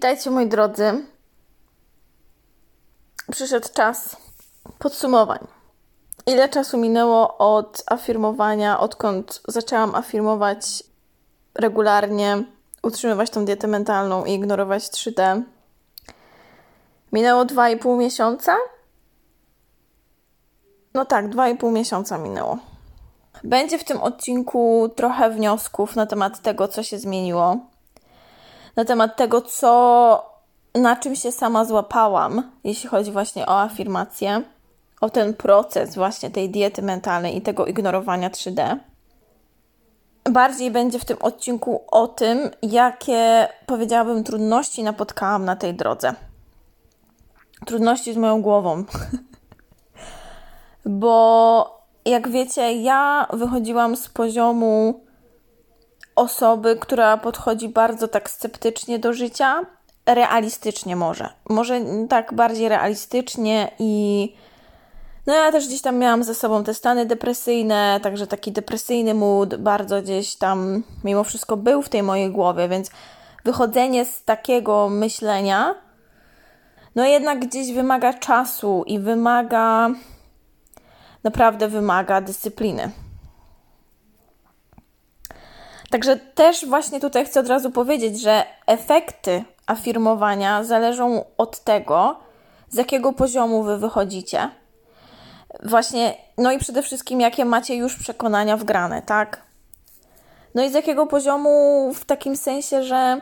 [0.00, 1.04] Witajcie moi drodzy.
[3.32, 4.16] Przyszedł czas
[4.78, 5.46] podsumowań.
[6.26, 10.82] Ile czasu minęło od afirmowania, odkąd zaczęłam afirmować
[11.54, 12.42] regularnie,
[12.82, 15.42] utrzymywać tą dietę mentalną i ignorować 3D?
[17.12, 18.56] Minęło 2,5 miesiąca?
[20.94, 22.58] No tak, 2,5 miesiąca minęło.
[23.44, 27.69] Będzie w tym odcinku trochę wniosków na temat tego, co się zmieniło
[28.76, 30.30] na temat tego, co,
[30.74, 34.42] na czym się sama złapałam, jeśli chodzi właśnie o afirmację,
[35.00, 38.76] o ten proces właśnie tej diety mentalnej i tego ignorowania 3D.
[40.30, 46.14] Bardziej będzie w tym odcinku o tym, jakie powiedziałabym trudności napotkałam na tej drodze.
[47.66, 48.84] Trudności z moją głową.
[50.86, 55.00] Bo jak wiecie, ja wychodziłam z poziomu
[56.20, 59.66] osoby, która podchodzi bardzo tak sceptycznie do życia,
[60.06, 61.28] realistycznie może.
[61.48, 64.34] Może tak bardziej realistycznie i
[65.26, 69.56] no ja też gdzieś tam miałam ze sobą te stany depresyjne, także taki depresyjny mood
[69.56, 72.90] bardzo gdzieś tam mimo wszystko był w tej mojej głowie, więc
[73.44, 75.74] wychodzenie z takiego myślenia
[76.94, 79.88] no jednak gdzieś wymaga czasu i wymaga
[81.24, 82.90] naprawdę wymaga dyscypliny.
[85.90, 92.16] Także też właśnie tutaj chcę od razu powiedzieć, że efekty afirmowania zależą od tego,
[92.68, 94.50] z jakiego poziomu wy wychodzicie.
[95.62, 99.42] Właśnie, no i przede wszystkim, jakie macie już przekonania wgrane, tak?
[100.54, 101.50] No i z jakiego poziomu
[101.94, 103.20] w takim sensie, że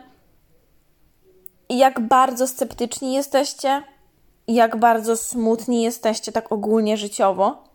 [1.69, 3.83] jak bardzo sceptyczni jesteście,
[4.49, 7.68] jak bardzo smutni jesteście tak ogólnie życiowo.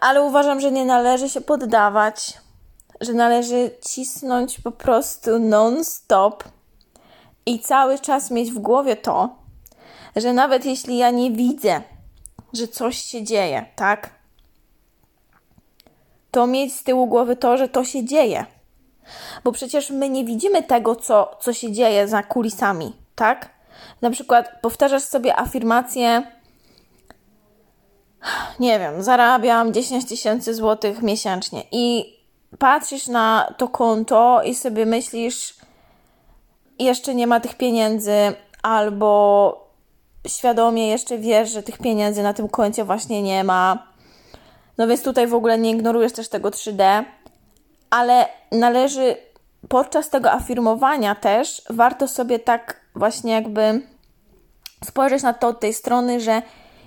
[0.00, 2.38] Ale uważam, że nie należy się poddawać,
[3.00, 6.44] że należy cisnąć po prostu non-stop
[7.46, 9.36] i cały czas mieć w głowie to,
[10.16, 11.80] że nawet jeśli ja nie widzę,
[12.52, 14.10] że coś się dzieje, tak?
[16.30, 18.46] To mieć z tyłu głowy to, że to się dzieje.
[19.44, 23.50] Bo przecież my nie widzimy tego, co, co się dzieje za kulisami, tak?
[24.02, 26.35] Na przykład powtarzasz sobie afirmację,
[28.60, 32.16] nie wiem, zarabiam 10 tysięcy złotych miesięcznie i
[32.58, 35.54] patrzysz na to konto i sobie myślisz,
[36.78, 38.12] jeszcze nie ma tych pieniędzy,
[38.62, 39.66] albo
[40.28, 43.86] świadomie jeszcze wiesz, że tych pieniędzy na tym koncie właśnie nie ma.
[44.78, 47.04] No więc tutaj w ogóle nie ignorujesz też tego 3D,
[47.90, 49.16] ale należy
[49.68, 53.82] podczas tego afirmowania też warto sobie tak właśnie jakby
[54.84, 56.42] spojrzeć na to od tej strony, że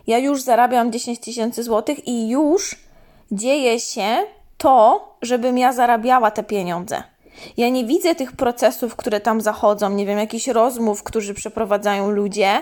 [0.10, 2.76] ja już zarabiam 10 tysięcy złotych i już
[3.32, 4.18] dzieje się
[4.58, 7.04] to, żebym ja zarabiała te pieniądze.
[7.58, 12.62] Ja nie widzę tych procesów, które tam zachodzą, nie wiem, jakichś rozmów, którzy przeprowadzają ludzie,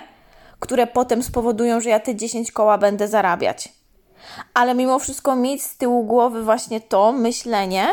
[0.60, 3.70] które potem spowodują, że ja te 10 koła będę zarabiać.
[4.54, 7.88] Ale mimo wszystko mieć z tyłu głowy właśnie to myślenie,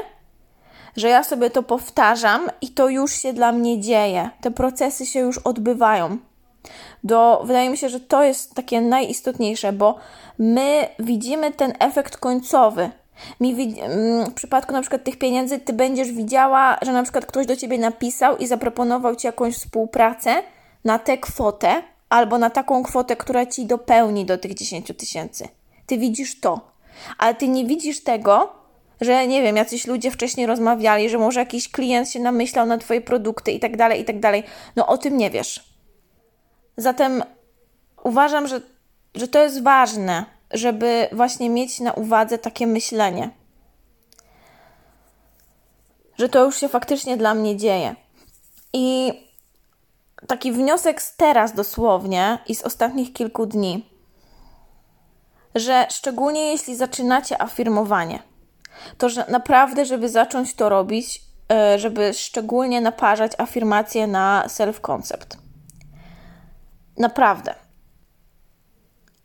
[0.96, 4.30] że ja sobie to powtarzam i to już się dla mnie dzieje.
[4.40, 6.18] Te procesy się już odbywają
[7.04, 9.96] do, wydaje mi się, że to jest takie najistotniejsze, bo
[10.38, 12.90] my widzimy ten efekt końcowy.
[13.40, 17.46] Mi, mm, w przypadku na przykład tych pieniędzy, ty będziesz widziała, że na przykład ktoś
[17.46, 20.34] do ciebie napisał i zaproponował ci jakąś współpracę
[20.84, 25.48] na tę kwotę, albo na taką kwotę, która ci dopełni do tych 10 tysięcy.
[25.86, 26.60] Ty widzisz to,
[27.18, 28.52] ale ty nie widzisz tego,
[29.00, 33.00] że nie wiem, jacyś ludzie wcześniej rozmawiali, że może jakiś klient się namyślał na Twoje
[33.00, 34.42] produkty i tak dalej, i tak dalej.
[34.76, 35.73] No o tym nie wiesz.
[36.76, 37.22] Zatem
[38.02, 38.60] uważam, że,
[39.14, 43.30] że to jest ważne, żeby właśnie mieć na uwadze takie myślenie.
[46.18, 47.94] Że to już się faktycznie dla mnie dzieje.
[48.72, 49.12] I
[50.26, 53.90] taki wniosek z teraz dosłownie i z ostatnich kilku dni,
[55.54, 58.22] że szczególnie jeśli zaczynacie afirmowanie,
[58.98, 61.20] to że naprawdę, żeby zacząć to robić,
[61.52, 65.43] e, żeby szczególnie naparzać afirmacje na self-concept.
[66.98, 67.54] Naprawdę.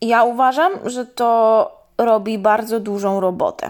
[0.02, 3.70] Ja uważam, że to robi bardzo dużą robotę.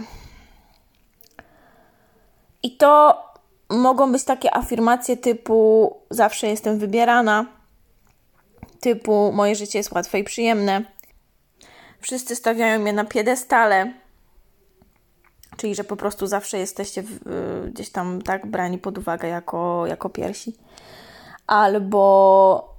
[2.64, 3.24] I to
[3.70, 7.46] mogą być takie afirmacje typu zawsze jestem wybierana,
[8.80, 10.82] typu moje życie jest łatwe i przyjemne.
[12.02, 13.94] Wszyscy stawiają mnie na piedestale,
[15.58, 17.04] czyli że po prostu zawsze jesteście
[17.68, 20.56] gdzieś tam tak brani pod uwagę jako, jako piersi.
[21.48, 22.79] Albo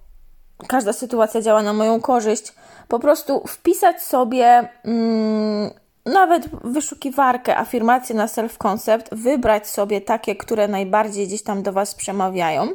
[0.66, 2.52] każda sytuacja działa na moją korzyść.
[2.88, 5.70] Po prostu wpisać sobie mm,
[6.06, 12.68] nawet wyszukiwarkę, afirmacje na self-concept, wybrać sobie takie, które najbardziej gdzieś tam do Was przemawiają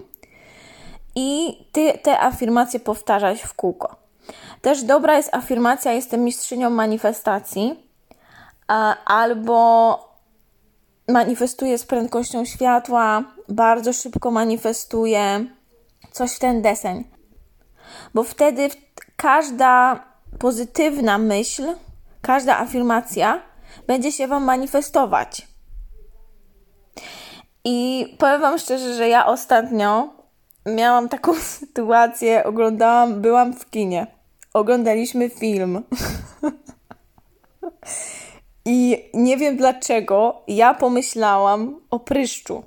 [1.15, 3.95] i ty te afirmacje powtarzać w kółko.
[4.61, 7.89] Też dobra jest afirmacja, jestem mistrzynią manifestacji,
[9.05, 9.99] albo
[11.07, 15.45] manifestuję z prędkością światła, bardzo szybko manifestuję,
[16.11, 17.14] coś w ten deseń.
[18.13, 18.69] Bo wtedy
[19.15, 19.99] każda
[20.39, 21.63] pozytywna myśl,
[22.21, 23.41] każda afirmacja
[23.87, 25.47] będzie się Wam manifestować.
[27.65, 30.09] I powiem Wam szczerze, że ja ostatnio
[30.65, 34.07] miałam taką sytuację, oglądałam, byłam w kinie,
[34.53, 35.83] oglądaliśmy film.
[38.65, 42.63] I nie wiem dlaczego ja pomyślałam o pryszczu,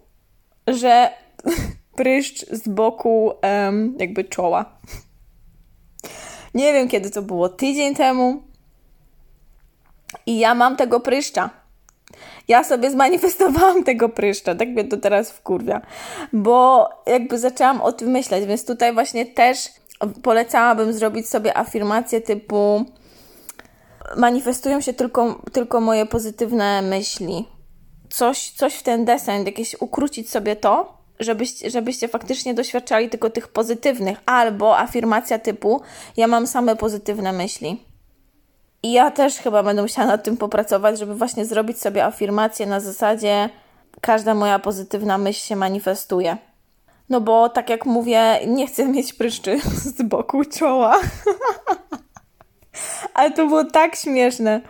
[0.66, 1.10] że
[1.96, 4.78] pryszcz z boku um, jakby czoła.
[6.54, 8.42] Nie wiem kiedy to było, tydzień temu.
[10.26, 11.50] I ja mam tego pryszcza.
[12.48, 15.80] Ja sobie zmanifestowałam tego pryszcza, tak mnie to teraz wkurwia,
[16.32, 19.68] bo jakby zaczęłam o tym myśleć, więc tutaj właśnie też
[20.22, 22.84] polecałabym zrobić sobie afirmację typu
[24.16, 27.48] manifestują się tylko, tylko moje pozytywne myśli.
[28.10, 33.48] Coś, coś w ten deseń, jakieś ukrócić sobie to, żebyście, żebyście faktycznie doświadczali tylko tych
[33.48, 35.80] pozytywnych, albo afirmacja typu
[36.16, 37.82] ja mam same pozytywne myśli.
[38.82, 42.80] I ja też chyba będę musiała nad tym popracować, żeby właśnie zrobić sobie afirmację na
[42.80, 43.50] zasadzie
[44.00, 46.36] każda moja pozytywna myśl się manifestuje.
[47.08, 49.60] No bo tak jak mówię, nie chcę mieć pryszczy
[49.96, 51.00] z boku czoła.
[53.14, 54.60] Ale to było tak śmieszne.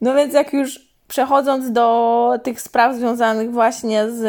[0.00, 4.22] No więc jak już przechodząc do tych spraw związanych właśnie z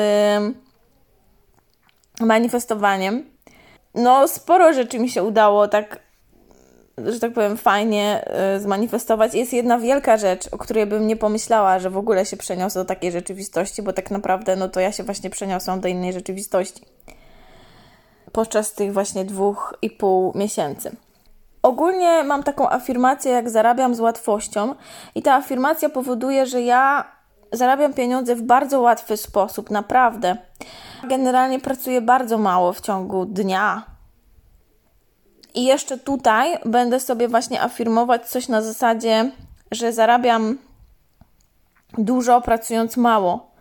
[2.21, 3.25] manifestowaniem,
[3.95, 5.99] no sporo rzeczy mi się udało tak,
[6.97, 8.25] że tak powiem, fajnie
[8.55, 9.33] y, zmanifestować.
[9.33, 12.85] Jest jedna wielka rzecz, o której bym nie pomyślała, że w ogóle się przeniosę do
[12.85, 16.81] takiej rzeczywistości, bo tak naprawdę no to ja się właśnie przeniosłam do innej rzeczywistości
[18.31, 20.95] podczas tych właśnie dwóch i pół miesięcy.
[21.61, 24.75] Ogólnie mam taką afirmację, jak zarabiam z łatwością,
[25.15, 27.11] i ta afirmacja powoduje, że ja
[27.51, 30.37] zarabiam pieniądze w bardzo łatwy sposób, naprawdę.
[31.03, 33.85] Generalnie pracuję bardzo mało w ciągu dnia.
[35.53, 39.31] I jeszcze tutaj będę sobie właśnie afirmować coś na zasadzie,
[39.71, 40.57] że zarabiam
[41.97, 43.51] dużo pracując mało.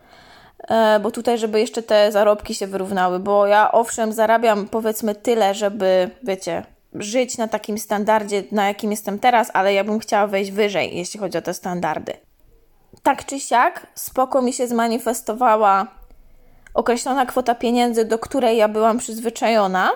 [0.69, 5.55] E, bo tutaj, żeby jeszcze te zarobki się wyrównały, bo ja owszem zarabiam powiedzmy tyle,
[5.55, 6.65] żeby, wiecie,
[6.95, 11.21] żyć na takim standardzie, na jakim jestem teraz, ale ja bym chciała wejść wyżej, jeśli
[11.21, 12.30] chodzi o te standardy.
[13.03, 15.87] Tak czy siak, spoko mi się zmanifestowała
[16.75, 19.91] określona kwota pieniędzy, do której ja byłam przyzwyczajona.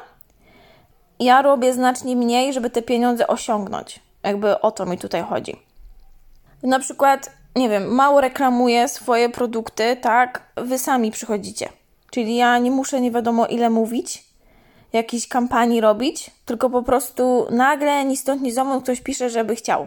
[1.20, 4.00] Ja robię znacznie mniej, żeby te pieniądze osiągnąć.
[4.22, 5.56] Jakby o to mi tutaj chodzi.
[6.62, 10.42] Na przykład, nie wiem, mało reklamuję swoje produkty, tak?
[10.56, 11.68] Wy sami przychodzicie.
[12.10, 14.24] Czyli ja nie muszę nie wiadomo ile mówić,
[14.92, 19.86] jakiejś kampanii robić, tylko po prostu nagle ni stąd ni zowąd ktoś pisze, żeby chciał.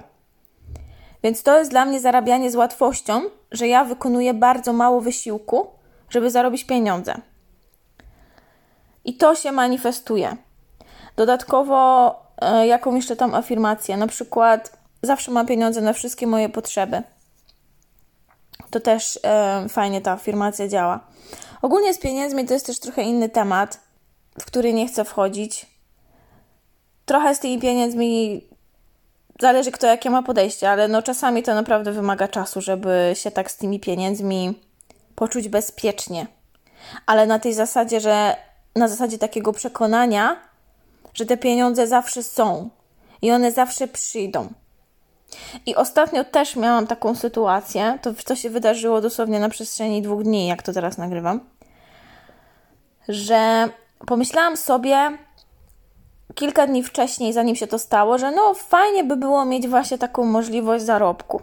[1.23, 3.21] Więc to jest dla mnie zarabianie z łatwością,
[3.51, 5.67] że ja wykonuję bardzo mało wysiłku,
[6.09, 7.15] żeby zarobić pieniądze.
[9.05, 10.37] I to się manifestuje.
[11.15, 13.97] Dodatkowo, e, jaką jeszcze tam afirmację?
[13.97, 17.03] Na przykład, zawsze mam pieniądze na wszystkie moje potrzeby.
[18.69, 20.99] To też e, fajnie ta afirmacja działa.
[21.61, 23.87] Ogólnie z pieniędzmi to jest też trochę inny temat
[24.41, 25.65] w który nie chcę wchodzić.
[27.05, 28.41] Trochę z tymi pieniędzmi
[29.41, 33.51] zależy kto jakie ma podejście, ale no czasami to naprawdę wymaga czasu, żeby się tak
[33.51, 34.59] z tymi pieniędzmi
[35.15, 36.27] poczuć bezpiecznie.
[37.05, 38.35] Ale na tej zasadzie, że
[38.75, 40.37] na zasadzie takiego przekonania,
[41.13, 42.69] że te pieniądze zawsze są
[43.21, 44.47] i one zawsze przyjdą.
[45.65, 50.47] I ostatnio też miałam taką sytuację, to, to się wydarzyło dosłownie na przestrzeni dwóch dni,
[50.47, 51.39] jak to teraz nagrywam,
[53.09, 53.69] że
[54.07, 55.17] pomyślałam sobie
[56.37, 60.25] kilka dni wcześniej, zanim się to stało, że no fajnie by było mieć właśnie taką
[60.25, 61.41] możliwość zarobku.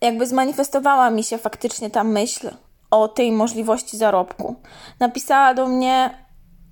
[0.00, 2.50] Jakby zmanifestowała mi się faktycznie ta myśl
[2.90, 4.54] o tej możliwości zarobku.
[5.00, 6.24] Napisała do mnie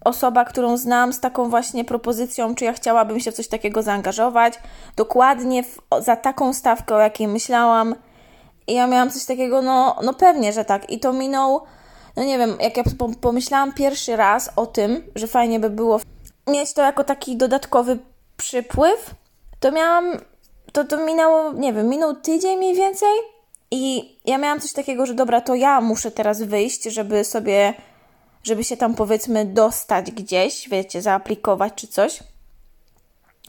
[0.05, 4.55] osoba, którą znam z taką właśnie propozycją, czy ja chciałabym się w coś takiego zaangażować,
[4.97, 7.95] dokładnie w, za taką stawkę, o jakiej myślałam.
[8.67, 10.91] I ja miałam coś takiego, no, no pewnie, że tak.
[10.91, 11.61] I to minął
[12.17, 12.83] no nie wiem, jak ja
[13.21, 15.99] pomyślałam pierwszy raz o tym, że fajnie by było
[16.47, 17.99] mieć to jako taki dodatkowy
[18.37, 19.15] przypływ,
[19.61, 20.19] to miałam,
[20.73, 23.09] to, to minęło, nie wiem, minął tydzień mniej więcej
[23.71, 27.75] i ja miałam coś takiego, że dobra, to ja muszę teraz wyjść, żeby sobie,
[28.43, 32.19] żeby się tam powiedzmy dostać gdzieś, wiecie, zaaplikować czy coś.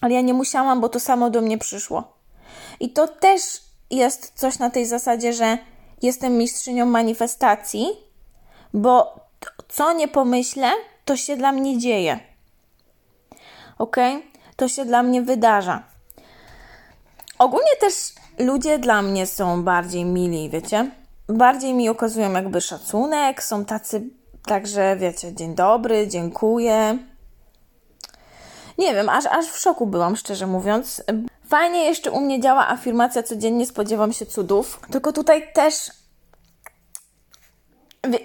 [0.01, 2.17] Ale ja nie musiałam, bo to samo do mnie przyszło.
[2.79, 3.41] I to też
[3.91, 5.57] jest coś na tej zasadzie, że
[6.01, 7.87] jestem mistrzynią manifestacji,
[8.73, 9.19] bo
[9.67, 10.71] co nie pomyślę,
[11.05, 12.19] to się dla mnie dzieje.
[13.77, 13.95] Ok?
[14.55, 15.83] To się dla mnie wydarza.
[17.39, 17.93] Ogólnie też
[18.39, 20.91] ludzie dla mnie są bardziej mili, wiecie?
[21.27, 24.03] Bardziej mi okazują jakby szacunek, są tacy,
[24.45, 26.97] także wiecie, dzień dobry, dziękuję.
[28.77, 31.03] Nie wiem, aż, aż w szoku byłam, szczerze mówiąc.
[31.47, 35.91] Fajnie jeszcze u mnie działa afirmacja codziennie spodziewam się cudów, tylko tutaj też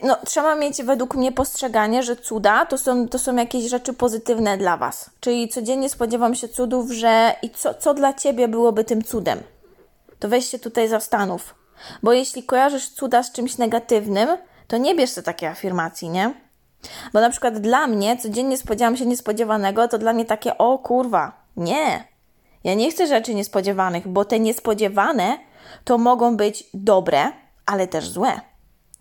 [0.03, 4.59] no, trzeba mieć według mnie postrzeganie, że cuda to są, to są jakieś rzeczy pozytywne
[4.59, 5.11] dla Was.
[5.21, 9.41] Czyli codziennie spodziewam się cudów, że i co, co dla Ciebie byłoby tym cudem?
[10.19, 11.55] To weź się tutaj zastanów.
[12.03, 14.29] Bo jeśli kojarzysz cuda z czymś negatywnym,
[14.69, 16.35] to nie bierz sobie takiej afirmacji, nie?
[17.13, 21.33] Bo na przykład dla mnie codziennie spodziewam się niespodziewanego, to dla mnie takie o kurwa,
[21.57, 22.05] nie.
[22.65, 25.39] Ja nie chcę rzeczy niespodziewanych, bo te niespodziewane
[25.85, 27.33] to mogą być dobre,
[27.67, 28.52] ale też złe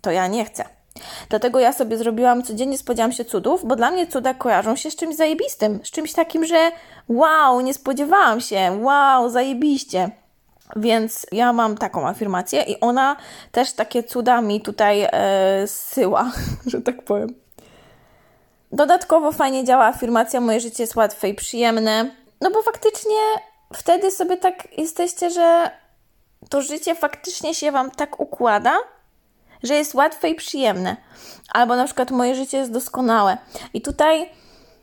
[0.02, 0.64] to ja nie chcę.
[1.28, 4.96] Dlatego ja sobie zrobiłam, codziennie spodziewam się cudów, bo dla mnie cuda kojarzą się z
[4.96, 6.70] czymś zajebistym, z czymś takim, że
[7.08, 10.10] wow, nie spodziewałam się, wow, zajebiście.
[10.76, 13.16] Więc ja mam taką afirmację i ona
[13.52, 16.32] też takie cuda mi tutaj e, syła,
[16.66, 17.34] że tak powiem.
[18.72, 23.20] Dodatkowo fajnie działa afirmacja, moje życie jest łatwe i przyjemne, no bo faktycznie
[23.74, 25.70] wtedy sobie tak jesteście, że
[26.48, 28.76] to życie faktycznie się Wam tak układa,
[29.62, 30.96] że jest łatwe i przyjemne.
[31.52, 33.38] Albo na przykład moje życie jest doskonałe.
[33.74, 34.30] I tutaj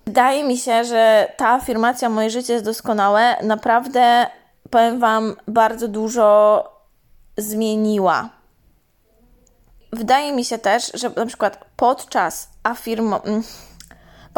[0.05, 4.27] wydaje mi się, że ta afirmacja moje życie jest doskonałe naprawdę,
[4.69, 6.63] powiem Wam, bardzo dużo
[7.37, 8.29] zmieniła.
[9.93, 13.43] Wydaje mi się też, że na przykład podczas afirmowania mm,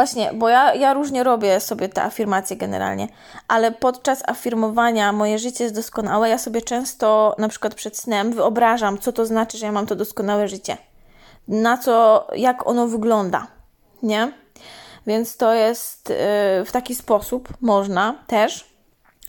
[0.01, 3.07] Właśnie, bo ja, ja różnie robię sobie te afirmacje generalnie,
[3.47, 8.99] ale podczas afirmowania moje życie jest doskonałe, ja sobie często na przykład przed snem wyobrażam,
[8.99, 10.77] co to znaczy, że ja mam to doskonałe życie.
[11.47, 13.47] Na co, jak ono wygląda,
[14.03, 14.31] nie?
[15.07, 16.15] Więc to jest yy,
[16.65, 18.73] w taki sposób można też.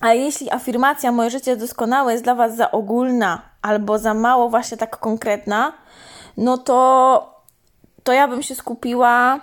[0.01, 4.77] A jeśli afirmacja moje życie doskonałe jest dla Was za ogólna albo za mało właśnie
[4.77, 5.73] tak konkretna,
[6.37, 7.43] no to,
[8.03, 9.41] to ja bym się skupiła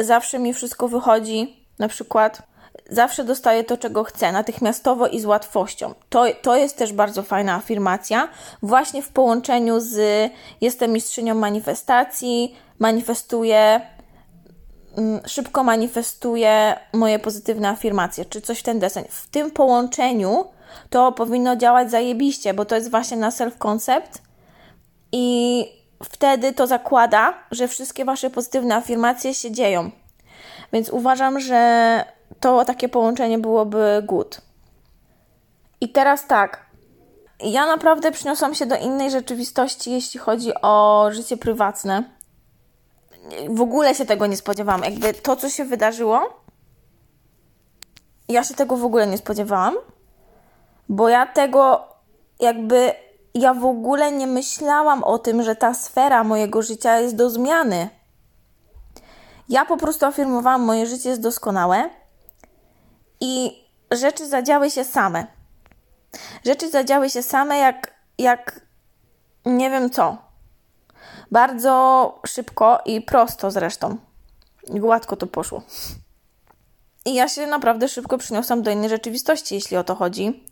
[0.00, 2.42] zawsze mi wszystko wychodzi, na przykład
[2.90, 5.94] zawsze dostaję to, czego chcę, natychmiastowo i z łatwością.
[6.08, 8.28] To, to jest też bardzo fajna afirmacja,
[8.62, 10.30] właśnie w połączeniu z
[10.60, 13.80] jestem mistrzynią manifestacji, manifestuję,
[14.96, 19.04] mm, szybko manifestuję moje pozytywne afirmacje, czy coś w ten deseń.
[19.10, 20.44] W tym połączeniu
[20.90, 24.18] to powinno działać zajebiście, bo to jest właśnie na self-concept
[25.12, 25.64] i
[26.04, 29.90] wtedy to zakłada, że wszystkie Wasze pozytywne afirmacje się dzieją.
[30.72, 32.04] Więc uważam, że
[32.40, 34.40] to takie połączenie byłoby good.
[35.80, 36.66] I teraz tak.
[37.40, 42.04] Ja naprawdę przyniosłam się do innej rzeczywistości, jeśli chodzi o życie prywatne.
[43.48, 44.82] W ogóle się tego nie spodziewałam.
[44.84, 46.42] Jakby to, co się wydarzyło,
[48.28, 49.74] ja się tego w ogóle nie spodziewałam,
[50.88, 51.88] bo ja tego
[52.40, 52.92] jakby
[53.34, 57.88] ja w ogóle nie myślałam o tym, że ta sfera mojego życia jest do zmiany.
[59.48, 61.90] Ja po prostu afirmowałam, moje życie jest doskonałe
[63.20, 65.26] i rzeczy zadziały się same.
[66.44, 68.60] Rzeczy zadziały się same jak, jak
[69.46, 70.16] nie wiem co.
[71.30, 73.96] Bardzo szybko i prosto zresztą.
[74.68, 75.62] Gładko to poszło.
[77.04, 80.44] I ja się naprawdę szybko przyniosłam do innej rzeczywistości, jeśli o to chodzi.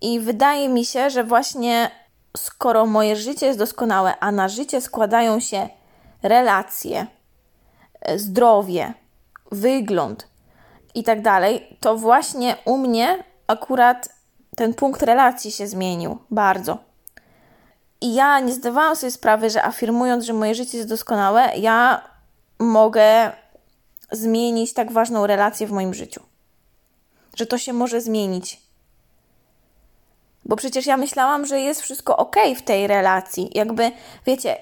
[0.00, 1.90] I wydaje mi się, że właśnie
[2.36, 5.68] skoro moje życie jest doskonałe, a na życie składają się
[6.22, 7.06] relacje,
[8.00, 8.94] e, zdrowie,
[9.52, 10.28] wygląd
[10.94, 14.08] i tak dalej, to właśnie u mnie akurat
[14.56, 16.78] ten punkt relacji się zmienił bardzo.
[18.00, 22.02] I ja nie zdawałam sobie sprawy, że afirmując, że moje życie jest doskonałe, ja
[22.58, 23.32] mogę
[24.12, 26.22] zmienić tak ważną relację w moim życiu.
[27.36, 28.60] Że to się może zmienić
[30.44, 33.50] bo przecież ja myślałam, że jest wszystko ok w tej relacji.
[33.54, 33.92] Jakby,
[34.26, 34.56] wiecie,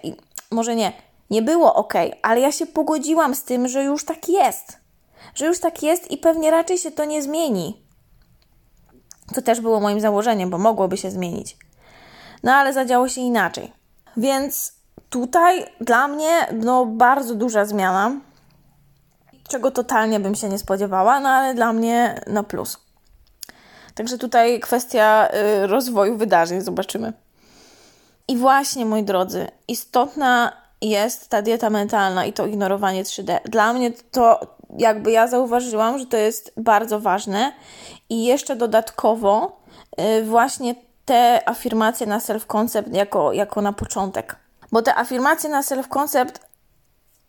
[0.50, 0.92] może nie,
[1.30, 4.78] nie było ok, ale ja się pogodziłam z tym, że już tak jest.
[5.34, 7.82] Że już tak jest i pewnie raczej się to nie zmieni.
[9.34, 11.56] To też było moim założeniem, bo mogłoby się zmienić.
[12.42, 13.72] No ale zadziało się inaczej.
[14.16, 14.72] Więc
[15.10, 18.20] tutaj dla mnie no, bardzo duża zmiana,
[19.48, 22.87] czego totalnie bym się nie spodziewała, no ale dla mnie na plus.
[23.98, 25.28] Także tutaj kwestia
[25.62, 27.12] y, rozwoju wydarzeń, zobaczymy.
[28.28, 30.52] I właśnie, moi drodzy, istotna
[30.82, 33.38] jest ta dieta mentalna i to ignorowanie 3D.
[33.44, 34.40] Dla mnie to
[34.78, 37.52] jakby ja zauważyłam, że to jest bardzo ważne
[38.08, 39.60] i jeszcze dodatkowo
[40.00, 40.74] y, właśnie
[41.04, 44.36] te afirmacje na self-concept jako, jako na początek.
[44.72, 46.40] Bo te afirmacje na self-concept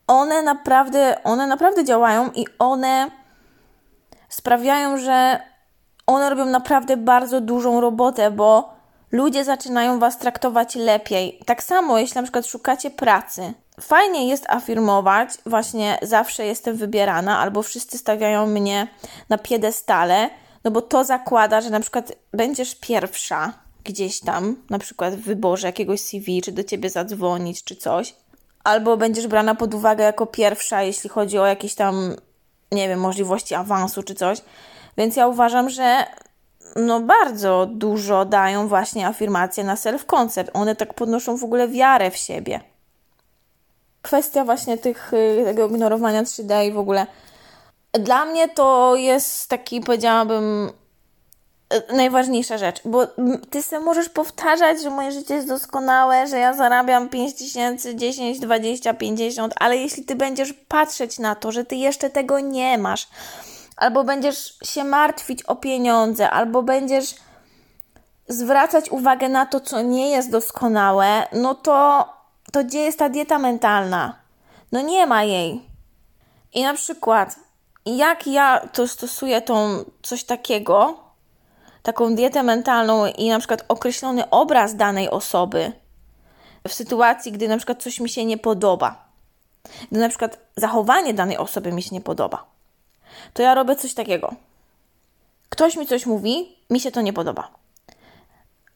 [0.07, 3.11] one naprawdę, one naprawdę działają i one
[4.29, 5.49] sprawiają, że
[6.09, 8.73] one robią naprawdę bardzo dużą robotę, bo
[9.11, 11.39] ludzie zaczynają was traktować lepiej.
[11.45, 13.53] Tak samo, jeśli na przykład szukacie pracy.
[13.81, 18.87] Fajnie jest afirmować, właśnie zawsze jestem wybierana, albo wszyscy stawiają mnie
[19.29, 20.29] na piedestale,
[20.63, 25.67] no bo to zakłada, że na przykład będziesz pierwsza gdzieś tam, na przykład w wyborze
[25.67, 28.15] jakiegoś CV, czy do ciebie zadzwonić, czy coś,
[28.63, 32.15] albo będziesz brana pod uwagę jako pierwsza, jeśli chodzi o jakieś tam,
[32.71, 34.41] nie wiem, możliwości awansu, czy coś.
[34.99, 36.05] Więc ja uważam, że
[36.75, 40.47] no bardzo dużo dają właśnie afirmacje na self-concept.
[40.53, 42.59] One tak podnoszą w ogóle wiarę w siebie.
[44.01, 47.07] Kwestia właśnie tych, y, tego ignorowania 3D i w ogóle.
[47.91, 50.71] Dla mnie to jest taki, powiedziałabym,
[51.73, 53.07] y, najważniejsza rzecz, bo
[53.49, 58.39] ty sobie możesz powtarzać, że moje życie jest doskonałe, że ja zarabiam 5 tysięcy, 10,
[58.39, 63.07] 20, 50, ale jeśli ty będziesz patrzeć na to, że ty jeszcze tego nie masz,
[63.79, 67.15] albo będziesz się martwić o pieniądze, albo będziesz
[68.27, 72.07] zwracać uwagę na to, co nie jest doskonałe, no to,
[72.51, 74.15] to gdzie jest ta dieta mentalna?
[74.71, 75.61] No nie ma jej.
[76.53, 77.35] I na przykład,
[77.85, 80.99] jak ja to stosuję tą coś takiego,
[81.83, 85.71] taką dietę mentalną i na przykład określony obraz danej osoby
[86.67, 89.05] w sytuacji, gdy na przykład coś mi się nie podoba,
[89.91, 92.58] gdy na przykład zachowanie danej osoby mi się nie podoba
[93.33, 94.33] to ja robię coś takiego.
[95.49, 97.49] Ktoś mi coś mówi, mi się to nie podoba.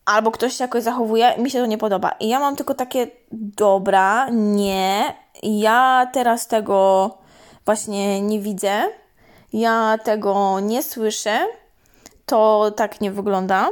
[0.05, 2.12] Albo ktoś się jakoś zachowuje, mi się to nie podoba.
[2.19, 7.09] I ja mam tylko takie, dobra, nie, ja teraz tego
[7.65, 8.83] właśnie nie widzę,
[9.53, 11.39] ja tego nie słyszę,
[12.25, 13.69] to tak nie wygląda.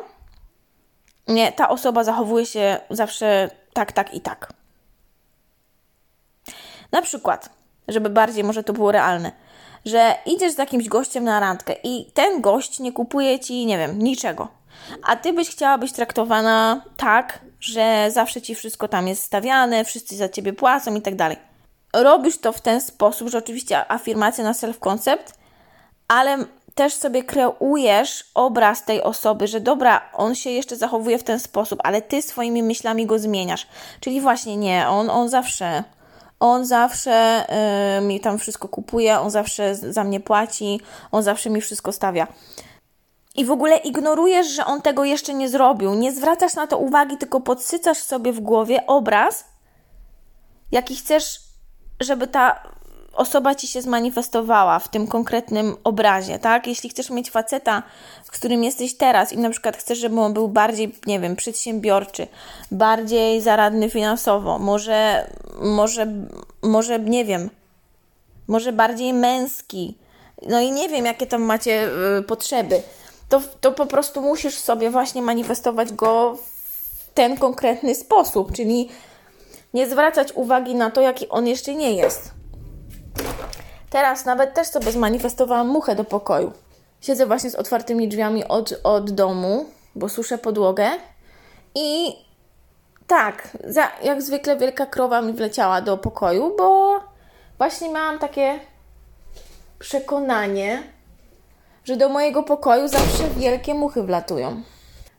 [1.28, 4.54] Nie, ta osoba zachowuje się zawsze tak, tak i tak.
[6.92, 7.50] Na przykład,
[7.88, 9.32] żeby bardziej może to było realne
[9.86, 14.00] że idziesz z jakimś gościem na randkę i ten gość nie kupuje ci, nie wiem,
[14.00, 14.48] niczego.
[15.04, 20.16] A ty byś chciała być traktowana tak, że zawsze ci wszystko tam jest stawiane, wszyscy
[20.16, 21.38] za ciebie płacą i tak dalej.
[21.94, 25.34] Robisz to w ten sposób, że oczywiście afirmacja na self-concept,
[26.08, 26.38] ale
[26.76, 31.80] też sobie kreujesz obraz tej osoby, że dobra, on się jeszcze zachowuje w ten sposób,
[31.84, 33.68] ale ty swoimi myślami go zmieniasz.
[34.00, 35.84] Czyli właśnie nie, on, on zawsze
[36.42, 37.46] on zawsze
[37.98, 42.28] y, mi tam wszystko kupuje, on zawsze za mnie płaci, on zawsze mi wszystko stawia.
[43.36, 45.94] I w ogóle ignorujesz, że on tego jeszcze nie zrobił.
[45.94, 49.46] Nie zwracasz na to uwagi, tylko podsycasz sobie w głowie obraz,
[50.72, 51.40] jaki chcesz,
[52.00, 52.64] żeby ta
[53.14, 56.68] osoba ci się zmanifestowała w tym konkretnym obrazie, tak?
[56.68, 57.84] Jeśli chcesz mieć faceta,
[58.24, 62.28] z którym jesteś teraz i na przykład chcesz, żeby on był bardziej, nie wiem, przedsiębiorczy,
[62.72, 65.30] bardziej zaradny finansowo, może,
[65.62, 66.08] może,
[66.62, 67.50] może, nie wiem,
[68.48, 69.98] może bardziej męski,
[70.48, 72.82] no i nie wiem, jakie tam macie y, potrzeby,
[73.30, 78.90] to, to po prostu musisz sobie właśnie manifestować go w ten konkretny sposób, czyli
[79.74, 82.41] nie zwracać uwagi na to, jaki on jeszcze nie jest.
[83.92, 86.52] Teraz nawet też sobie zmanifestowałam muchę do pokoju.
[87.02, 90.90] Siedzę właśnie z otwartymi drzwiami od, od domu, bo suszę podłogę
[91.76, 92.16] i
[93.08, 97.00] tak, za, jak zwykle wielka krowa mi wleciała do pokoju, bo
[97.58, 98.60] właśnie miałam takie
[99.80, 100.84] przekonanie,
[101.84, 104.62] że do mojego pokoju zawsze wielkie muchy wlatują.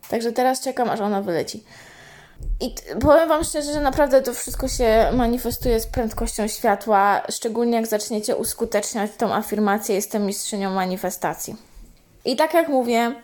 [0.09, 1.65] Także teraz czekam, aż ona wyleci.
[2.61, 7.87] I powiem Wam szczerze, że naprawdę to wszystko się manifestuje z prędkością światła, szczególnie jak
[7.87, 11.57] zaczniecie uskuteczniać tą afirmację, jestem mistrzynią manifestacji.
[12.25, 13.15] I tak jak mówię,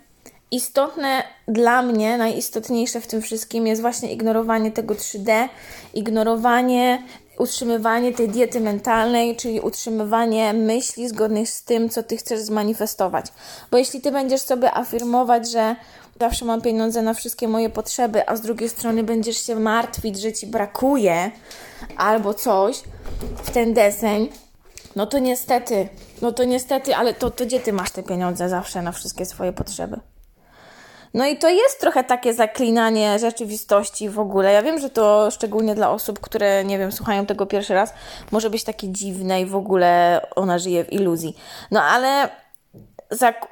[0.51, 5.49] istotne dla mnie, najistotniejsze w tym wszystkim jest właśnie ignorowanie tego 3D,
[5.95, 7.03] ignorowanie,
[7.39, 13.27] utrzymywanie tej diety mentalnej, czyli utrzymywanie myśli zgodnych z tym, co Ty chcesz zmanifestować.
[13.71, 15.77] Bo jeśli Ty będziesz sobie afirmować, że
[16.21, 20.33] zawsze mam pieniądze na wszystkie moje potrzeby, a z drugiej strony będziesz się martwić, że
[20.33, 21.31] ci brakuje
[21.97, 22.83] albo coś
[23.43, 24.29] w ten deseń,
[24.97, 25.89] no to niestety,
[26.23, 29.53] no to niestety, ale to, to gdzie ty masz te pieniądze zawsze na wszystkie swoje
[29.53, 30.01] potrzeby?
[31.15, 34.53] No i to jest trochę takie zaklinanie rzeczywistości w ogóle.
[34.53, 37.93] Ja wiem, że to szczególnie dla osób, które, nie wiem, słuchają tego pierwszy raz,
[38.31, 41.37] może być takie dziwne i w ogóle ona żyje w iluzji.
[41.71, 42.29] No ale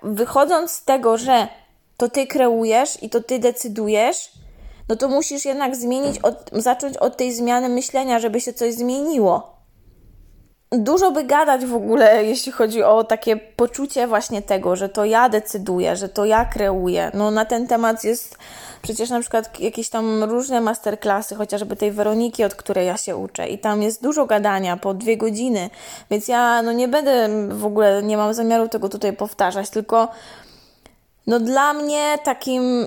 [0.03, 1.49] wychodząc z tego, że
[1.97, 4.33] to ty kreujesz i to ty decydujesz,
[4.89, 9.56] no to musisz jednak zmienić, od, zacząć od tej zmiany myślenia, żeby się coś zmieniło.
[10.73, 15.29] Dużo by gadać w ogóle, jeśli chodzi o takie poczucie właśnie tego, że to ja
[15.29, 17.11] decyduję, że to ja kreuję.
[17.15, 18.39] No na ten temat jest
[18.83, 23.49] przecież na przykład jakieś tam różne masterclassy, chociażby tej Weroniki, od której ja się uczę
[23.49, 25.71] i tam jest dużo gadania po dwie godziny,
[26.11, 30.09] więc ja no nie będę w ogóle, nie mam zamiaru tego tutaj powtarzać, tylko
[31.27, 32.87] no dla mnie takim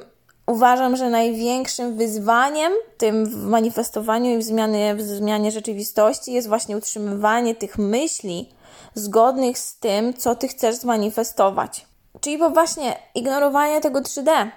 [0.50, 6.78] uważam, że największym wyzwaniem tym w manifestowaniu i w zmianie, w zmianie rzeczywistości jest właśnie
[6.78, 8.50] utrzymywanie tych myśli
[8.96, 11.86] zgodnych z tym, co ty chcesz zmanifestować.
[12.22, 14.50] Czyli po właśnie ignorowanie tego 3D.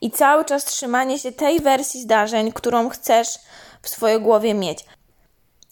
[0.00, 3.28] I cały czas trzymanie się tej wersji zdarzeń, którą chcesz
[3.82, 4.84] w swojej głowie mieć.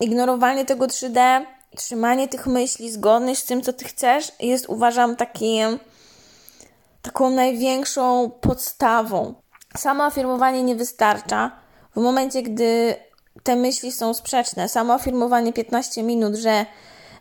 [0.00, 1.44] Ignorowanie tego 3D,
[1.76, 5.78] trzymanie tych myśli zgodnych z tym, co ty chcesz, jest uważam takim
[7.02, 9.34] taką największą podstawą.
[9.76, 11.50] Samo afirmowanie nie wystarcza.
[11.96, 12.96] W momencie, gdy
[13.42, 16.66] te myśli są sprzeczne, samo afirmowanie 15 minut, że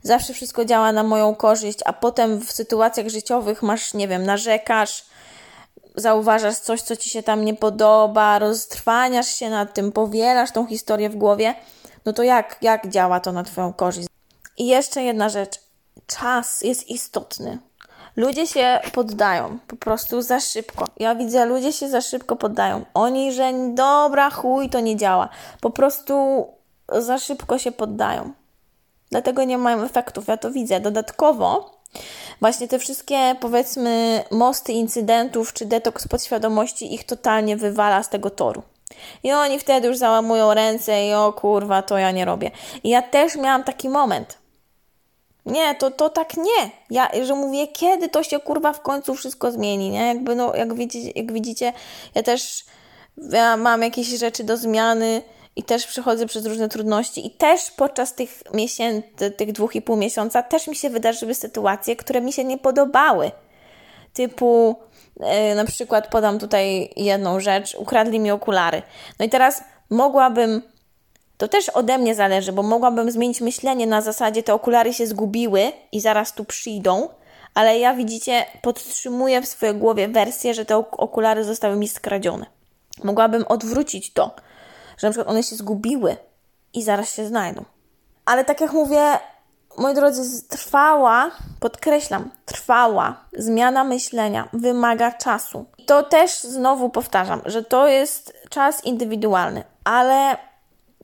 [0.03, 5.05] zawsze wszystko działa na moją korzyść, a potem w sytuacjach życiowych masz, nie wiem, narzekasz,
[5.95, 11.09] zauważasz coś, co ci się tam nie podoba, roztrwaniasz się nad tym, powielasz tą historię
[11.09, 11.55] w głowie,
[12.05, 14.07] no to jak, jak działa to na Twoją korzyść?
[14.57, 15.59] I jeszcze jedna rzecz.
[16.07, 17.68] Czas jest istotny.
[18.19, 20.85] Ludzie się poddają po prostu za szybko.
[20.97, 22.85] Ja widzę, ludzie się za szybko poddają.
[22.93, 25.29] Oni, że dobra, chuj, to nie działa.
[25.61, 26.45] Po prostu
[26.89, 28.33] za szybko się poddają.
[29.11, 30.27] Dlatego nie mają efektów.
[30.27, 30.79] Ja to widzę.
[30.79, 31.71] Dodatkowo,
[32.41, 38.63] właśnie te wszystkie, powiedzmy, mosty incydentów czy detoks podświadomości ich totalnie wywala z tego toru.
[39.23, 42.51] I oni wtedy już załamują ręce i o kurwa, to ja nie robię.
[42.83, 44.37] I ja też miałam taki moment.
[45.45, 46.71] Nie, to, to tak nie.
[46.89, 50.07] Ja, że mówię, kiedy to się kurwa w końcu wszystko zmieni, nie?
[50.07, 51.73] Jakby, no, jak widzicie, jak widzicie
[52.15, 52.65] ja też
[53.31, 55.21] ja mam jakieś rzeczy do zmiany
[55.55, 59.95] i też przechodzę przez różne trudności i też podczas tych miesięcy, tych dwóch i pół
[59.95, 63.31] miesiąca też mi się wydarzyły sytuacje, które mi się nie podobały.
[64.13, 64.75] Typu,
[65.19, 68.81] yy, na przykład podam tutaj jedną rzecz, ukradli mi okulary.
[69.19, 70.61] No i teraz mogłabym
[71.39, 75.71] to też ode mnie zależy, bo mogłabym zmienić myślenie na zasadzie te okulary się zgubiły
[75.91, 77.09] i zaraz tu przyjdą,
[77.53, 82.45] ale ja widzicie, podtrzymuję w swojej głowie wersję, że te okulary zostały mi skradzione.
[83.03, 84.35] Mogłabym odwrócić to,
[84.97, 86.17] że na przykład one się zgubiły
[86.73, 87.65] i zaraz się znajdą.
[88.25, 89.19] Ale tak jak mówię,
[89.77, 95.65] moi drodzy, trwała, podkreślam, trwała zmiana myślenia wymaga czasu.
[95.77, 100.48] I to też znowu powtarzam, że to jest czas indywidualny, ale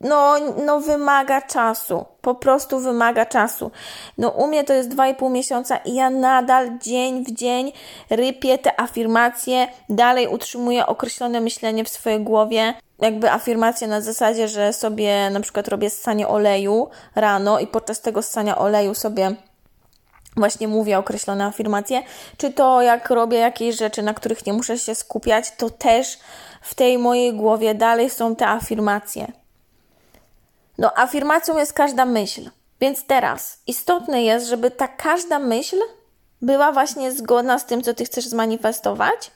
[0.01, 2.05] no, no wymaga czasu.
[2.21, 3.71] Po prostu wymaga czasu.
[4.17, 7.71] No u mnie to jest 2,5 miesiąca i ja nadal dzień w dzień
[8.09, 12.73] rypię te afirmacje, dalej utrzymuję określone myślenie w swojej głowie.
[12.99, 18.21] Jakby afirmacje na zasadzie, że sobie na przykład robię ssanie oleju rano i podczas tego
[18.21, 19.35] ssania oleju sobie
[20.37, 22.03] właśnie mówię określone afirmacje,
[22.37, 26.19] czy to jak robię jakieś rzeczy, na których nie muszę się skupiać, to też
[26.61, 29.44] w tej mojej głowie dalej są te afirmacje.
[30.77, 32.49] No, afirmacją jest każda myśl.
[32.81, 35.77] Więc teraz istotne jest, żeby ta każda myśl
[36.41, 39.31] była właśnie zgodna z tym, co ty chcesz zmanifestować,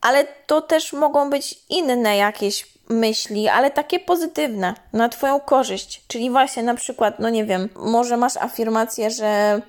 [0.00, 6.02] ale to też mogą być inne jakieś myśli, ale takie pozytywne, na Twoją korzyść.
[6.08, 9.60] Czyli właśnie na przykład, no nie wiem, może masz afirmację, że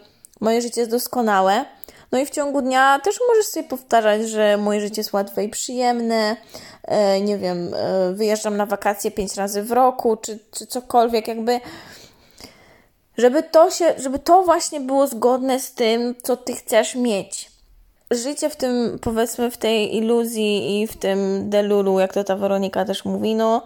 [0.41, 1.65] moje życie jest doskonałe,
[2.13, 5.49] no i w ciągu dnia też możesz sobie powtarzać, że moje życie jest łatwe i
[5.49, 6.36] przyjemne,
[6.84, 11.60] e, nie wiem, e, wyjeżdżam na wakacje pięć razy w roku, czy, czy cokolwiek, jakby
[13.17, 17.52] żeby to się, żeby to właśnie było zgodne z tym, co ty chcesz mieć.
[18.12, 22.86] Życie w tym, powiedzmy, w tej iluzji i w tym delulu, jak to ta Weronika
[22.86, 23.62] też mówi, no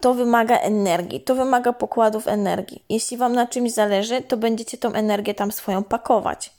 [0.00, 2.84] to wymaga energii, to wymaga pokładów energii.
[2.88, 6.55] Jeśli Wam na czymś zależy, to będziecie tą energię tam swoją pakować.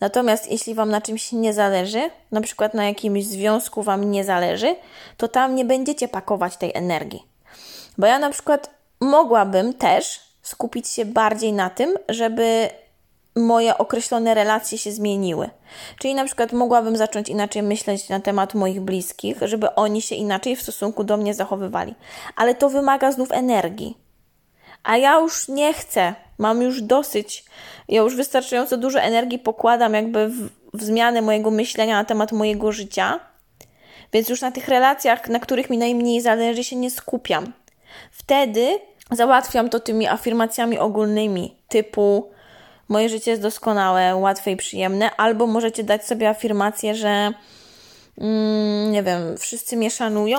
[0.00, 4.76] Natomiast jeśli Wam na czymś nie zależy, na przykład na jakimś związku Wam nie zależy,
[5.16, 7.22] to tam nie będziecie pakować tej energii.
[7.98, 12.68] Bo ja na przykład mogłabym też skupić się bardziej na tym, żeby
[13.36, 15.50] moje określone relacje się zmieniły.
[15.98, 20.56] Czyli na przykład mogłabym zacząć inaczej myśleć na temat moich bliskich, żeby oni się inaczej
[20.56, 21.94] w stosunku do mnie zachowywali.
[22.36, 23.98] Ale to wymaga znów energii.
[24.82, 27.44] A ja już nie chcę, mam już dosyć.
[27.88, 32.72] Ja już wystarczająco dużo energii pokładam jakby w, w zmianę mojego myślenia na temat mojego
[32.72, 33.20] życia,
[34.12, 37.52] więc już na tych relacjach, na których mi najmniej zależy, się nie skupiam.
[38.10, 38.78] Wtedy
[39.10, 42.30] załatwiam to tymi afirmacjami ogólnymi, typu
[42.88, 47.32] moje życie jest doskonałe, łatwe i przyjemne, albo możecie dać sobie afirmację, że
[48.18, 50.38] mm, nie wiem, wszyscy mnie szanują,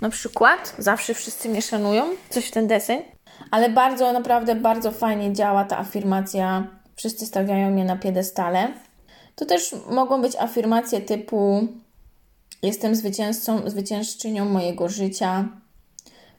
[0.00, 3.02] na przykład, zawsze wszyscy mnie szanują, coś w ten deseń.
[3.50, 6.66] Ale bardzo, naprawdę bardzo fajnie działa ta afirmacja.
[6.96, 8.72] Wszyscy stawiają mnie na piedestale.
[9.34, 11.68] To też mogą być afirmacje typu
[12.62, 15.48] jestem zwycięzcą, zwyciężczynią mojego życia.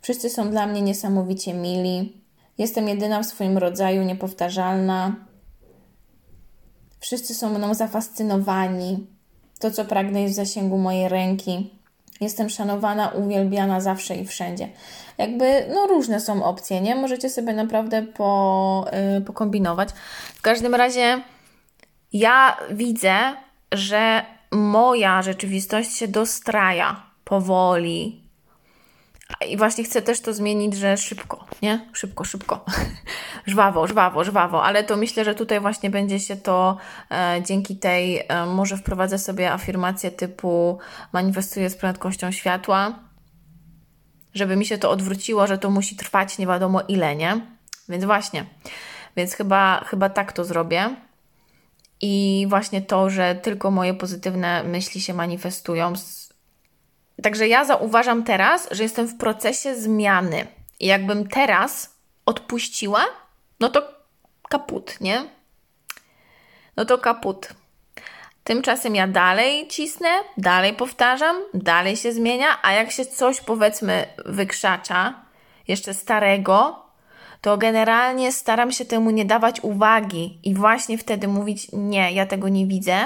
[0.02, 2.24] Wszyscy są dla mnie niesamowicie mili.
[2.58, 5.16] Jestem jedyna w swoim rodzaju, niepowtarzalna.
[7.00, 9.08] Wszyscy są mną zafascynowani.
[9.60, 11.79] To, co pragnę, jest w zasięgu mojej ręki.
[12.22, 14.70] Jestem szanowana, uwielbiana zawsze i wszędzie.
[15.18, 16.96] Jakby, no różne są opcje, nie?
[16.96, 19.90] Możecie sobie naprawdę po, yy, pokombinować.
[20.36, 21.22] W każdym razie
[22.14, 23.16] ja widzę,
[23.72, 28.29] że moja rzeczywistość się dostraja powoli,
[29.48, 31.90] i właśnie chcę też to zmienić, że szybko, nie?
[31.94, 32.66] Szybko, szybko.
[33.48, 34.64] żwawo, żwawo, żwawo.
[34.64, 36.78] Ale to myślę, że tutaj właśnie będzie się to
[37.12, 40.80] e, dzięki tej, e, może wprowadzę sobie afirmację typu
[41.14, 43.00] manifestuję z prędkością światła,
[44.34, 47.42] żeby mi się to odwróciło, że to musi trwać nie wiadomo ile, nie?
[47.90, 48.46] Więc właśnie.
[49.16, 50.96] Więc chyba, chyba tak to zrobię.
[52.02, 55.94] I właśnie to, że tylko moje pozytywne myśli się manifestują,
[57.24, 60.48] Także ja zauważam teraz, że jestem w procesie zmiany.
[60.80, 63.06] I jakbym teraz odpuściła,
[63.60, 63.82] no to
[64.50, 65.26] kaput, nie?
[66.78, 67.50] No to kaput.
[68.44, 75.26] Tymczasem ja dalej cisnę, dalej powtarzam, dalej się zmienia, a jak się coś powiedzmy wykrzacza,
[75.68, 76.86] jeszcze starego,
[77.42, 82.50] to generalnie staram się temu nie dawać uwagi i właśnie wtedy mówić: Nie, ja tego
[82.50, 83.06] nie widzę,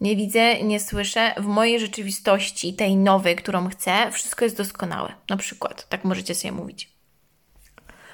[0.00, 1.34] nie widzę, nie słyszę.
[1.36, 5.14] W mojej rzeczywistości, tej nowej, którą chcę, wszystko jest doskonałe.
[5.30, 6.92] Na przykład, tak możecie sobie mówić.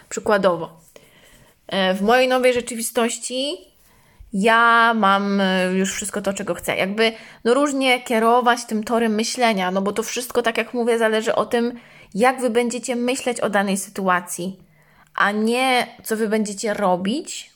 [0.08, 0.80] Przykładowo,
[1.66, 3.72] e, w mojej nowej rzeczywistości
[4.32, 6.76] ja mam e, już wszystko to, czego chcę.
[6.76, 7.12] Jakby
[7.44, 11.46] no różnie kierować tym torem myślenia, no bo to wszystko, tak jak mówię, zależy o
[11.46, 11.72] tym,
[12.14, 14.58] jak wy będziecie myśleć o danej sytuacji,
[15.14, 17.51] a nie co wy będziecie robić,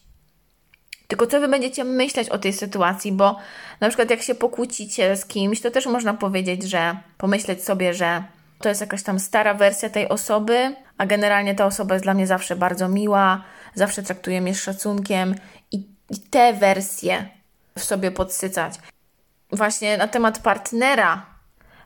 [1.08, 3.36] tylko co wy będziecie myśleć o tej sytuacji, bo
[3.80, 8.24] na przykład jak się pokłócicie z kimś, to też można powiedzieć, że pomyśleć sobie, że
[8.58, 12.26] to jest jakaś tam stara wersja tej osoby, a generalnie ta osoba jest dla mnie
[12.26, 15.34] zawsze bardzo miła, zawsze traktuje mnie z szacunkiem
[15.72, 15.76] i,
[16.10, 17.28] i te wersje
[17.78, 18.74] w sobie podsycać.
[19.52, 21.26] Właśnie na temat partnera.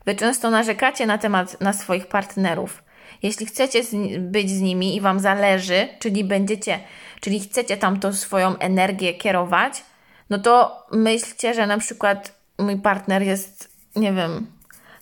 [0.06, 2.82] Wy często narzekacie na temat na swoich partnerów.
[3.22, 3.82] Jeśli chcecie
[4.18, 6.80] być z nimi i Wam zależy, czyli będziecie
[7.20, 9.84] czyli chcecie tam tą swoją energię kierować,
[10.30, 14.46] no to myślcie, że na przykład mój partner jest, nie wiem,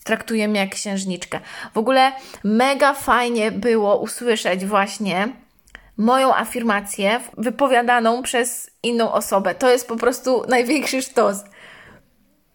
[0.05, 1.41] traktuje mnie jak księżniczkę.
[1.75, 2.13] W ogóle
[2.45, 5.29] mega fajnie było usłyszeć właśnie
[5.97, 9.55] moją afirmację wypowiadaną przez inną osobę.
[9.55, 11.37] To jest po prostu największy sztos.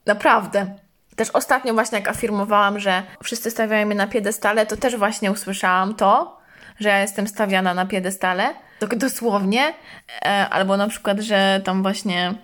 [0.06, 0.76] Naprawdę.
[1.16, 5.96] Też ostatnio właśnie jak afirmowałam, że wszyscy stawiają mnie na piedestale, to też właśnie usłyszałam
[5.96, 6.38] to,
[6.84, 8.54] że ja jestem stawiana na piedestale
[8.88, 9.74] dosłownie,
[10.22, 12.36] e, albo na przykład, że tam właśnie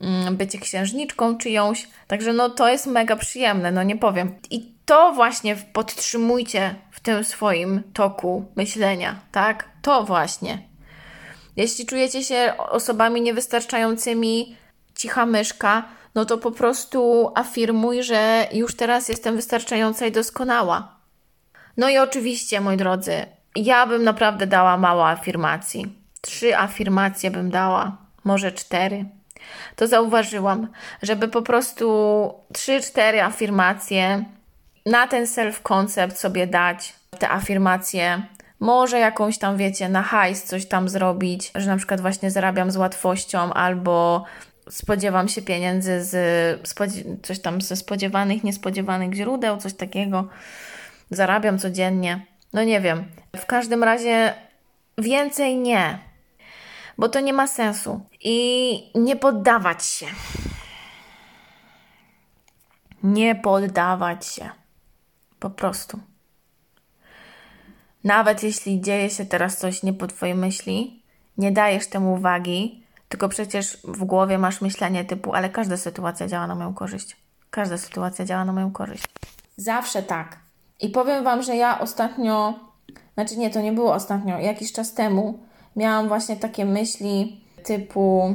[0.00, 1.88] mm, bycie księżniczką czyjąś.
[2.06, 4.34] Także no to jest mega przyjemne, no nie powiem.
[4.50, 9.68] I to właśnie podtrzymujcie w tym swoim toku myślenia, tak?
[9.82, 10.58] To właśnie.
[11.56, 14.56] Jeśli czujecie się osobami niewystarczającymi,
[14.94, 20.98] cicha myszka, no to po prostu afirmuj, że już teraz jestem wystarczająca i doskonała.
[21.76, 23.26] No i oczywiście, moi drodzy,
[23.64, 25.92] ja bym naprawdę dała mało afirmacji.
[26.20, 29.04] Trzy afirmacje bym dała, może cztery.
[29.76, 30.68] To zauważyłam,
[31.02, 31.88] żeby po prostu
[32.52, 34.24] trzy, cztery afirmacje
[34.86, 38.22] na ten self-concept sobie dać, te afirmacje.
[38.60, 42.76] Może jakąś tam, wiecie, na hajs coś tam zrobić, że na przykład właśnie zarabiam z
[42.76, 44.24] łatwością albo
[44.70, 46.16] spodziewam się pieniędzy z
[47.22, 50.28] coś tam ze spodziewanych, niespodziewanych źródeł, coś takiego.
[51.10, 52.26] Zarabiam codziennie.
[52.52, 53.04] No nie wiem.
[53.36, 54.34] W każdym razie
[54.98, 55.98] więcej nie,
[56.98, 58.00] bo to nie ma sensu.
[58.20, 60.06] I nie poddawać się.
[63.02, 64.50] Nie poddawać się.
[65.40, 66.00] Po prostu.
[68.04, 71.02] Nawet jeśli dzieje się teraz coś nie po Twojej myśli,
[71.38, 76.46] nie dajesz temu uwagi, tylko przecież w głowie masz myślenie typu, ale każda sytuacja działa
[76.46, 77.16] na moją korzyść.
[77.50, 79.04] Każda sytuacja działa na moją korzyść.
[79.56, 80.47] Zawsze tak.
[80.80, 82.54] I powiem Wam, że ja ostatnio,
[83.14, 85.38] znaczy nie, to nie było ostatnio, jakiś czas temu
[85.76, 88.34] miałam właśnie takie myśli typu.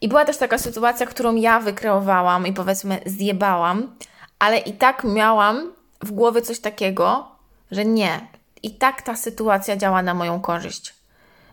[0.00, 3.96] I była też taka sytuacja, którą ja wykreowałam i powiedzmy zjebałam,
[4.38, 7.28] ale i tak miałam w głowie coś takiego,
[7.70, 8.28] że nie.
[8.62, 10.94] I tak ta sytuacja działa na moją korzyść.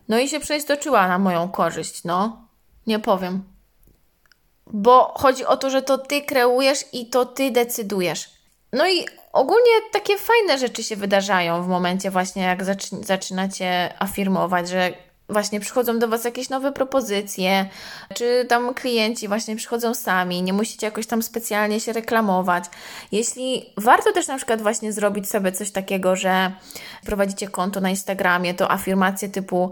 [0.10, 2.48] No i się przeistoczyła na moją korzyść, no.
[2.88, 3.44] Nie powiem.
[4.68, 8.30] Bo chodzi o to, że to ty kreujesz i to ty decydujesz.
[8.74, 14.70] No i ogólnie takie fajne rzeczy się wydarzają w momencie właśnie, jak zaczy- zaczynacie afirmować,
[14.70, 14.94] że
[15.30, 17.70] właśnie przychodzą do Was jakieś nowe propozycje,
[18.14, 22.64] czy tam klienci właśnie przychodzą sami, nie musicie jakoś tam specjalnie się reklamować.
[23.12, 26.52] Jeśli warto też na przykład właśnie zrobić sobie coś takiego, że
[27.06, 29.72] prowadzicie konto na Instagramie, to afirmacje typu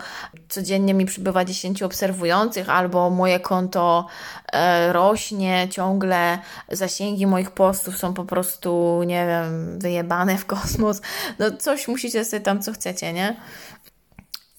[0.49, 4.07] codziennie mi przybywa 10 obserwujących, albo moje konto
[4.53, 6.39] e, rośnie ciągle,
[6.71, 11.01] zasięgi moich postów są po prostu, nie wiem, wyjebane w kosmos.
[11.39, 13.35] No coś musicie sobie tam co chcecie, nie?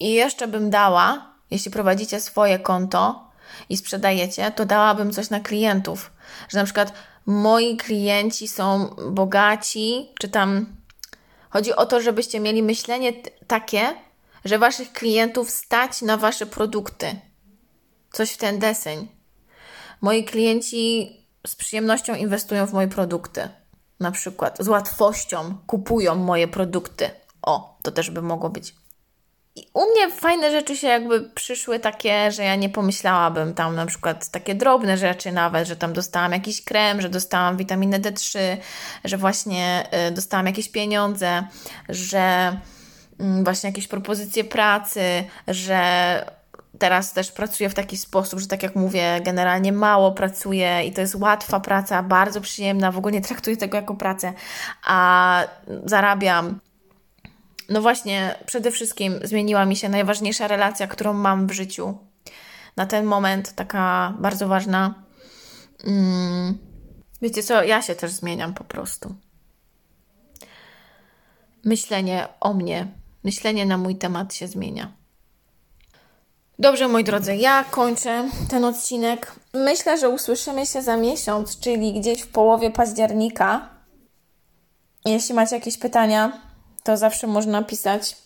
[0.03, 3.31] I jeszcze bym dała, jeśli prowadzicie swoje konto
[3.69, 6.11] i sprzedajecie, to dałabym coś na klientów.
[6.49, 6.93] Że na przykład
[7.27, 10.67] moi klienci są bogaci, czy tam
[11.51, 13.13] chodzi o to, żebyście mieli myślenie
[13.47, 13.95] takie,
[14.45, 17.17] że waszych klientów stać na wasze produkty.
[18.13, 19.09] Coś w ten deseń.
[20.01, 23.49] Moi klienci z przyjemnością inwestują w moje produkty.
[24.01, 27.11] Na przykład z łatwością kupują moje produkty.
[27.43, 28.75] O, to też by mogło być
[29.57, 33.87] i u mnie fajne rzeczy się jakby przyszły takie, że ja nie pomyślałabym tam na
[33.87, 38.39] przykład takie drobne rzeczy nawet, że tam dostałam jakiś krem, że dostałam witaminę D3,
[39.05, 41.47] że właśnie y, dostałam jakieś pieniądze,
[41.89, 42.57] że
[43.21, 45.83] y, właśnie jakieś propozycje pracy, że
[46.79, 51.01] teraz też pracuję w taki sposób, że tak jak mówię, generalnie mało pracuję i to
[51.01, 54.33] jest łatwa praca, bardzo przyjemna, w ogóle nie traktuję tego jako pracę,
[54.85, 55.45] a
[55.85, 56.61] zarabiam
[57.73, 61.99] no właśnie, przede wszystkim zmieniła mi się najważniejsza relacja, którą mam w życiu.
[62.77, 64.95] Na ten moment taka bardzo ważna.
[65.85, 66.59] Mm,
[67.23, 69.15] wiecie co, ja się też zmieniam po prostu.
[71.65, 72.87] Myślenie o mnie,
[73.25, 74.93] myślenie na mój temat się zmienia.
[76.59, 79.33] Dobrze, moi drodzy, ja kończę ten odcinek.
[79.55, 83.69] Myślę, że usłyszymy się za miesiąc, czyli gdzieś w połowie października.
[85.05, 86.52] Jeśli macie jakieś pytania,
[86.83, 88.17] to zawsze można pisać.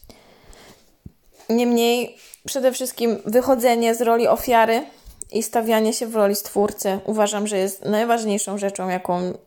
[1.49, 4.87] Niemniej, przede wszystkim wychodzenie z roli ofiary
[5.33, 9.38] i stawianie się w roli stwórcy uważam, że jest najważniejszą rzeczą, jaką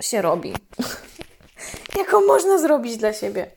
[0.00, 0.54] się robi.
[1.98, 3.50] jaką można zrobić dla siebie.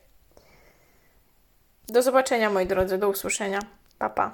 [1.88, 3.58] Do zobaczenia, moi drodzy, do usłyszenia.
[3.98, 4.26] Pa, pa.